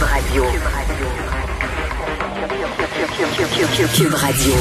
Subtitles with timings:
[0.00, 0.44] Cube Radio.
[3.92, 4.54] Cube Radio.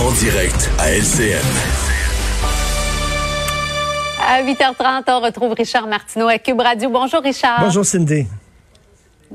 [0.00, 1.38] En direct à LCN.
[4.20, 6.90] À 8h30, on retrouve Richard Martineau à Cube Radio.
[6.90, 7.60] Bonjour Richard.
[7.60, 8.26] Bonjour Cindy.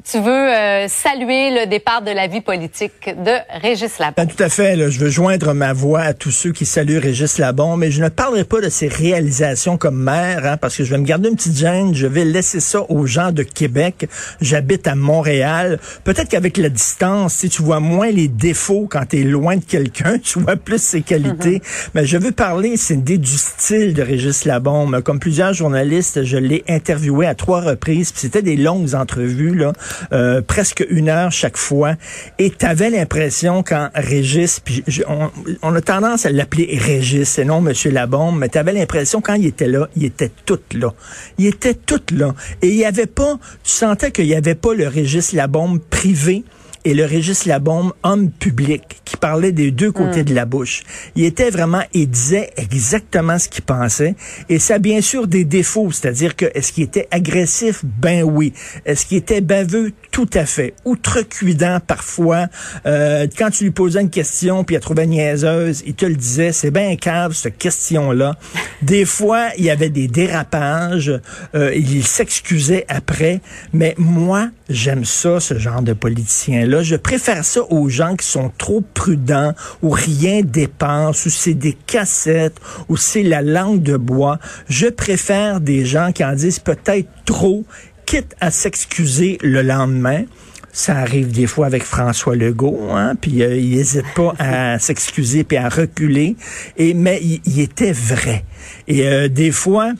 [0.09, 4.13] Tu veux euh, saluer le départ de la vie politique de Régis Labon.
[4.15, 4.77] Ben, tout à fait.
[4.77, 8.01] Là, je veux joindre ma voix à tous ceux qui saluent Régis Labon, mais je
[8.01, 11.27] ne parlerai pas de ses réalisations comme maire, hein, parce que je vais me garder
[11.27, 11.93] une petite gêne.
[11.93, 14.07] Je vais laisser ça aux gens de Québec.
[14.39, 15.77] J'habite à Montréal.
[16.05, 19.65] Peut-être qu'avec la distance, si tu vois moins les défauts quand tu es loin de
[19.65, 21.57] quelqu'un, tu vois plus ses qualités.
[21.57, 21.89] Mm-hmm.
[21.95, 24.89] Mais je veux parler, Cindy, du style de Régis Labon.
[25.01, 28.13] Comme plusieurs journalistes, je l'ai interviewé à trois reprises.
[28.15, 29.73] C'était des longues entrevues, là.
[30.11, 31.95] Euh, presque une heure chaque fois.
[32.39, 35.29] Et tu l'impression quand Régis, puis on,
[35.61, 39.33] on a tendance à l'appeler Régis et non Monsieur Labombe, mais tu avais l'impression quand
[39.33, 40.93] il était là, il était tout là.
[41.37, 42.33] Il était tout là.
[42.61, 46.43] Et il y avait pas, tu sentais qu'il y avait pas le Régis Labombe privé
[46.85, 50.83] et le Régis Labombe, homme public, qui parlait des deux côtés de la bouche.
[51.15, 54.15] Il était vraiment, il disait exactement ce qu'il pensait.
[54.49, 57.83] Et ça a bien sûr des défauts, c'est-à-dire que est-ce qu'il était agressif?
[57.83, 58.53] Ben oui.
[58.85, 59.91] Est-ce qu'il était baveux?
[60.11, 60.73] Tout à fait.
[60.85, 62.47] Outrecuidant parfois.
[62.85, 66.15] Euh, quand tu lui posais une question, puis il la trouvait niaiseuse, il te le
[66.15, 68.37] disait, c'est bien cave, cette question-là.
[68.81, 71.11] Des fois, il y avait des dérapages,
[71.55, 73.41] euh, il s'excusait après,
[73.73, 76.83] mais moi, j'aime ça, ce genre de politicien-là.
[76.83, 81.73] Je préfère ça aux gens qui sont trop prudents, où rien dépense, où c'est des
[81.73, 82.59] cassettes,
[82.89, 84.39] où c'est la langue de bois.
[84.69, 87.65] Je préfère des gens qui en disent peut-être trop,
[88.05, 90.23] quitte à s'excuser le lendemain.
[90.71, 95.43] Ça arrive des fois avec François Legault, hein, puis euh, il n'hésite pas à s'excuser
[95.43, 96.35] puis à reculer.
[96.77, 98.45] Et mais il, il était vrai.
[98.87, 99.93] Et euh, des fois,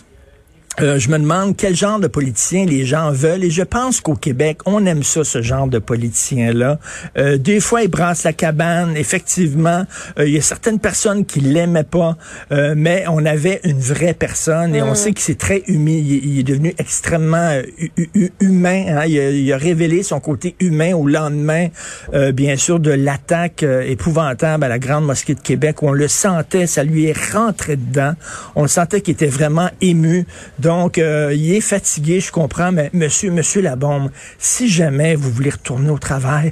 [0.80, 4.14] euh, je me demande quel genre de politicien les gens veulent et je pense qu'au
[4.16, 6.80] Québec, on aime ça, ce genre de politicien-là.
[7.18, 8.96] Euh, des fois, il brasse la cabane.
[8.96, 9.86] Effectivement,
[10.20, 12.16] euh, il y a certaines personnes qui l'aimaient pas,
[12.52, 16.06] euh, mais on avait une vraie personne et on sait que c'est très humide.
[16.08, 17.64] Il, il est devenu extrêmement euh,
[17.98, 18.86] hu- hu- humain.
[18.90, 19.06] hein.
[19.08, 21.68] Il, a, il a révélé son côté humain au lendemain,
[22.14, 25.82] euh, bien sûr, de l'attaque épouvantable à la Grande Mosquée de Québec.
[25.82, 28.14] Où on le sentait, ça lui est rentré dedans.
[28.56, 30.26] On le sentait qu'il était vraiment ému.
[30.68, 35.52] Donc, euh, il est fatigué, je comprends, mais monsieur, monsieur Labombe, si jamais vous voulez
[35.52, 36.52] retourner au travail,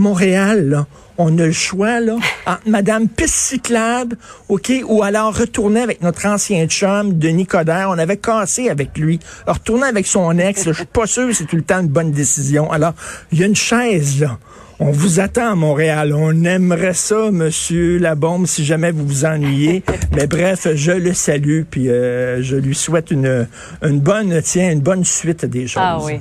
[0.00, 0.86] Montréal, là,
[1.18, 2.16] on a le choix, là,
[2.46, 4.16] entre Madame cyclable,
[4.48, 7.88] OK, ou alors retourner avec notre ancien chum, Denis Coderre.
[7.90, 9.20] On avait cassé avec lui.
[9.44, 11.80] Alors, retourner avec son ex, là, je suis pas sûr que c'est tout le temps
[11.80, 12.72] une bonne décision.
[12.72, 12.94] Alors,
[13.32, 14.38] il y a une chaise, là.
[14.82, 16.14] On vous attend à Montréal.
[16.14, 19.82] On aimerait ça, Monsieur Labombe, si jamais vous vous ennuyez.
[20.16, 23.46] Mais bref, je le salue, puis euh, je lui souhaite une,
[23.82, 25.82] une bonne, tiens, une bonne suite des choses.
[25.84, 26.20] Ah oui,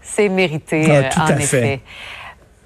[0.00, 1.44] c'est mérité, Ah, euh, tout en à effet.
[1.60, 1.80] fait.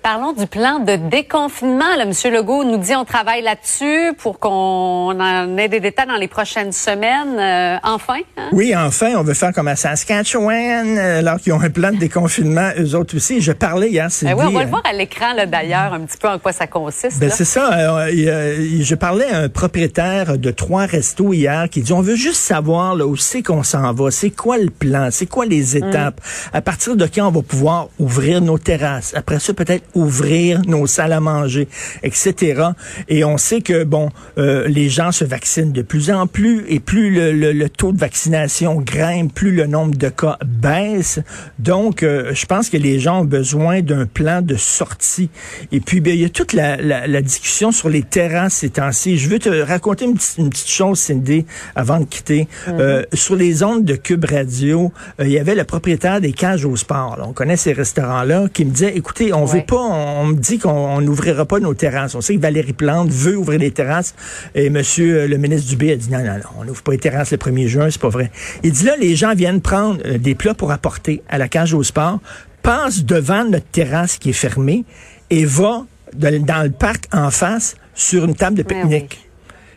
[0.07, 1.97] Parlons du plan de déconfinement.
[1.99, 2.13] Là, M.
[2.33, 6.71] Legault nous dit on travaille là-dessus pour qu'on en ait des détails dans les prochaines
[6.71, 7.37] semaines.
[7.41, 8.51] Euh, enfin, hein?
[8.53, 11.97] Oui, enfin, on veut faire comme à Saskatchewan, euh, alors qu'ils ont un plan de
[11.97, 13.41] déconfinement, eux autres aussi.
[13.41, 16.19] Je parlais hier, c'est Ben oui, on va le voir à l'écran d'ailleurs un petit
[16.19, 17.19] peu en quoi ça consiste.
[17.19, 17.73] Ben c'est ça.
[17.73, 22.15] euh, euh, je parlais à un propriétaire de trois restos hier qui dit on veut
[22.15, 25.77] juste savoir là, où c'est qu'on s'en va, c'est quoi le plan, c'est quoi les
[25.77, 26.21] étapes,
[26.53, 30.87] à partir de quand on va pouvoir ouvrir nos terrasses, après ça peut-être ouvrir nos
[30.87, 31.69] salles à manger,
[32.03, 32.63] etc.
[33.09, 36.81] Et on sait que bon, euh, les gens se vaccinent de plus en plus et
[36.81, 41.21] plus le, le- le taux de vaccination grimpe, plus le nombre de cas baisse.
[41.59, 45.31] Donc, euh, je pense que les gens ont besoin d'un plan de sortie.
[45.73, 48.71] Et puis, ben, il y a toute la, la- la discussion sur les terrasses ces
[48.71, 49.17] temps-ci.
[49.19, 52.47] Je veux te raconter une petite, une petite chose, Cindy, avant de quitter.
[52.69, 56.65] Euh, sur les ondes de Cube Radio, euh, il y avait le propriétaire des cages
[56.65, 57.17] au sport.
[57.19, 57.25] là.
[57.27, 59.59] On connaît ces restaurants-là qui me disait, écoutez, on Ouais.
[59.61, 62.15] veut pas, on, me dit qu'on on n'ouvrira pas nos terrasses.
[62.15, 64.15] On sait que Valérie Plante veut ouvrir les terrasses.
[64.55, 66.99] Et monsieur euh, le ministre Dubé a dit, non, non, non, on n'ouvre pas les
[66.99, 68.31] terrasses le 1er juin, c'est pas vrai.
[68.63, 71.75] Il dit là, les gens viennent prendre euh, des plats pour apporter à la cage
[71.75, 72.21] au sport,
[72.63, 74.85] passent devant notre terrasse qui est fermée
[75.31, 75.85] et va
[76.15, 79.29] de- dans le parc en face sur une table de Ouais, pique-nique.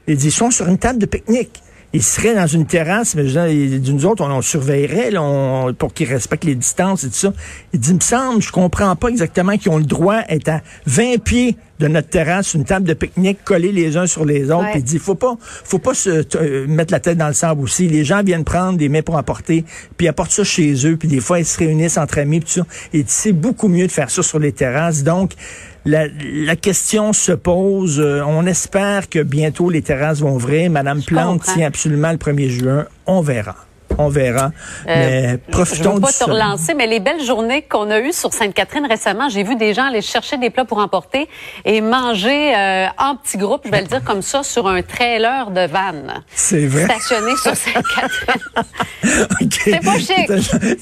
[0.07, 1.61] Il dit, ils sont sur une table de pique-nique.
[1.91, 5.93] Ils seraient dans une terrasse, mais il nous autres, on, on surveillerait là, on- pour
[5.93, 7.33] qu'ils respectent les distances et tout ça.
[7.73, 10.61] Il dit, il me semble, je comprends pas exactement qu'ils ont le droit d'être à
[10.85, 14.65] 20 pieds de notre terrasse, une table de pique-nique collée les uns sur les autres.
[14.65, 14.71] Ouais.
[14.75, 17.87] Il dit, faut pas, faut pas se euh, mettre la tête dans le sable aussi.
[17.87, 19.63] Les gens viennent prendre des mets pour apporter,
[19.97, 22.49] puis ils apportent ça chez eux, puis des fois ils se réunissent entre amis, puis
[22.53, 22.67] tout ça.
[22.93, 25.03] Et c'est beaucoup mieux de faire ça sur les terrasses.
[25.03, 25.31] Donc
[25.85, 27.99] la, la question se pose.
[27.99, 30.69] euh, on espère que bientôt les terrasses vont ouvrir.
[30.69, 32.85] Madame Plante tient absolument le 1er juin.
[33.05, 33.55] On verra.
[33.99, 34.51] On verra.
[34.85, 38.13] mais profitons Euh, je veux pas te relancer, mais les belles journées qu'on a eues
[38.13, 41.27] sur Sainte-Catherine récemment, j'ai vu des gens aller chercher des plats pour emporter
[41.65, 45.51] et manger euh, en petits groupes, je vais le dire comme ça, sur un trailer
[45.51, 46.85] de van C'est vrai.
[46.85, 48.41] stationné sur Sainte-Catherine.
[49.41, 49.53] Ok.
[49.63, 50.29] C'est pas chic.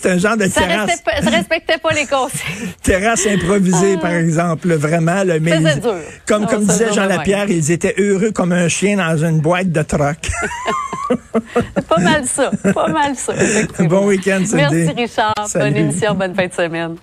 [0.02, 2.70] C'est un, genre de Ça, terrasse, pas- ça respectait pas les consignes.
[2.84, 5.24] terrasse improvisée, par exemple, vraiment.
[5.24, 5.96] Là, mais ils- dur.
[6.28, 9.82] Comme, comme disait Jean Lapierre, ils étaient heureux comme un chien dans une boîte de
[9.82, 10.18] troc.
[11.88, 13.34] pas mal ça, pas mal ça.
[13.88, 14.44] Bon week-end.
[14.54, 15.34] Merci Richard.
[15.48, 15.66] Salut.
[15.66, 16.96] Bonne émission, bonne fin de semaine.